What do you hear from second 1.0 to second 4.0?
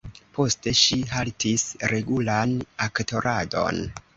haltis regulan aktoradon.